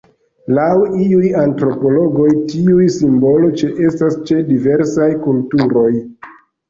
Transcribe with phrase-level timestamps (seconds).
[0.59, 0.69] Laŭ
[1.07, 5.89] iuj antropologoj tiu simbolo ĉeestas ĉe diversaj kulturoj.